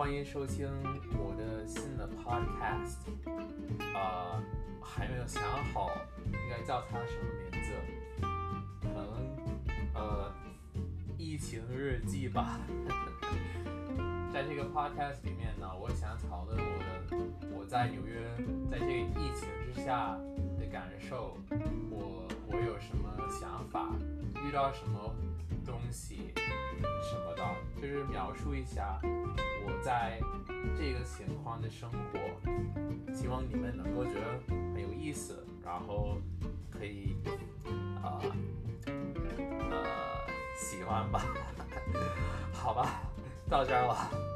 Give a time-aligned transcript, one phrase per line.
[0.00, 0.66] 欢迎收听
[1.18, 2.96] 我的新的 podcast。
[3.94, 4.42] 呃，
[4.80, 5.42] 还没有想
[5.74, 5.90] 好
[6.24, 7.74] 应该叫它什么名字，
[8.80, 9.36] 可能
[9.92, 10.32] 呃
[11.18, 12.58] 疫情日记吧。
[14.32, 17.16] 在这个 podcast 里面呢，我想讨论我的
[17.54, 18.22] 我在纽约
[18.70, 20.16] 在这个疫情之下
[20.58, 21.36] 的感受，
[21.90, 23.94] 我我有什么想法，
[24.48, 25.14] 遇到什么
[25.66, 26.32] 东西，
[27.90, 30.20] 是描述一下我在
[30.78, 36.16] 这个情况的生活，希望你们能够觉得很有意思，然后
[36.70, 37.16] 可以
[38.00, 38.20] 呃
[39.70, 39.84] 呃
[40.56, 41.24] 喜欢吧，
[42.54, 43.02] 好吧，
[43.50, 44.29] 到这儿了。